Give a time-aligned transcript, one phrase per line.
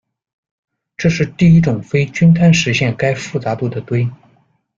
[0.97, 4.09] 这是第一种非均摊实现该复杂度的堆。